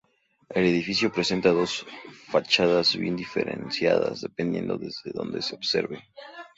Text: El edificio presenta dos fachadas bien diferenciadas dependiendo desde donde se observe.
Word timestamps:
El 0.49 0.65
edificio 0.65 1.11
presenta 1.11 1.51
dos 1.51 1.85
fachadas 2.25 2.95
bien 2.95 3.15
diferenciadas 3.15 4.21
dependiendo 4.21 4.75
desde 4.79 5.11
donde 5.13 5.43
se 5.43 5.53
observe. 5.53 6.05